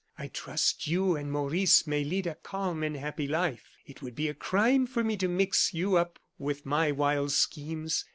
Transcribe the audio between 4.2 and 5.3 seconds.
a crime for me to